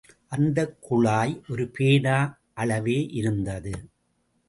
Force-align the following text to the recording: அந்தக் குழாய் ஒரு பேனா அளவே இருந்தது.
அந்தக் 0.27 0.81
குழாய் 0.81 1.43
ஒரு 1.49 1.67
பேனா 1.67 2.17
அளவே 2.53 2.99
இருந்தது. 3.11 3.73